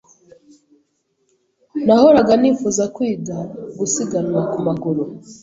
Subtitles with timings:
[1.85, 3.37] Nahoraga nifuza kwiga
[3.79, 5.03] gusiganwa ku maguru.